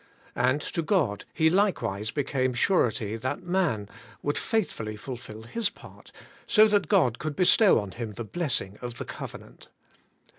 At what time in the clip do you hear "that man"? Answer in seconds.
3.17-3.87